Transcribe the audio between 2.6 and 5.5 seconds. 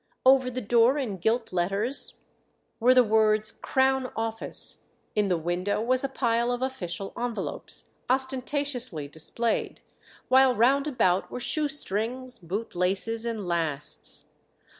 were the words "Crown Office"; in the